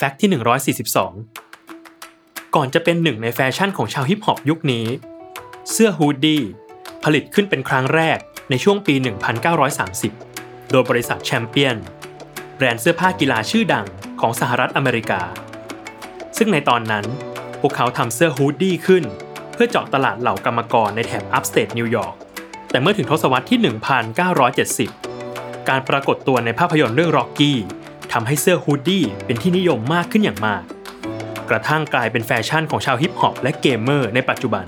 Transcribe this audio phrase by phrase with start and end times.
[0.00, 0.30] Fact ที่
[0.84, 4.86] 142 ก่อนจะเป็นหนึ่งในแฟชั่นของชาวฮิปฮอปยุคนี้
[5.72, 6.42] เสื้อ hoodie
[7.04, 8.18] ผลิตขึ้นเป็นครั้งแรก
[8.50, 8.94] ในช่วงปี
[9.82, 11.76] 1930 โดยบริษัทแชมเปียน
[12.56, 13.86] แบรนด์เสื้อผ้ากีฬาชื่อดัง
[14.20, 15.22] ของสหรัฐอเมริกา
[16.38, 17.04] ซึ่งในตอนนั้น
[17.60, 19.04] พวกเขาทำเสื้อ hoodie ขึ้น
[19.54, 22.14] เพื่อเจาะตลาดเหล่ากรรมกรในแถบ upstate New York
[22.70, 23.58] แต่เมื่อถึงทศวรรษที่
[24.84, 27.58] 1970 การปรากฏตัวในภาพยนตร์เรื่อง Rocky
[28.12, 30.62] ทำให้เสื้อ hoodie เป็นที่นิยมมากขึ้นอย่างมาก
[31.50, 34.64] กระทั่งกลายเป็นแฟชั่นของชาวฮิปฮอปและเกมเมอร์ในปัจจุบัน